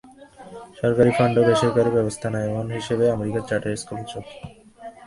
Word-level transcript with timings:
সরকারি 0.79 1.11
ফান্ড 1.17 1.35
আর 1.39 1.45
বেসরকারি 1.47 1.91
ব্যবস্থাপনা, 1.97 2.39
এমন 2.49 2.65
হিসাবে 2.77 3.05
আমেরিকাতেও 3.15 3.47
চার্টার 3.49 3.79
স্কুল 3.81 3.99
চলছে। 4.11 4.35